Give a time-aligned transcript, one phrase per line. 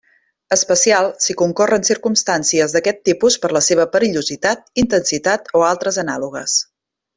[0.55, 6.61] Especial, si concorren circumstàncies d'aquest tipus per la seva perillositat, intensitat o altres anàlogues.